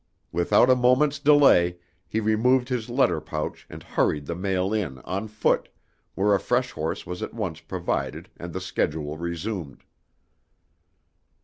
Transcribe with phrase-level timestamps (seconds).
[0.31, 5.27] Without a moment's delay, he removed his letter pouch and hurried the mail in on
[5.27, 5.69] foot,
[6.15, 9.83] where a fresh horse was at once provided and the schedule resumed.